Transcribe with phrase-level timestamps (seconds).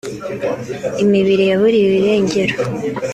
[1.03, 2.55] imibiri yaburiwe irengero